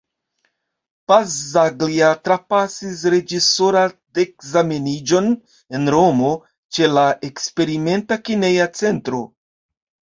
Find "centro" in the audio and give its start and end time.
8.85-9.23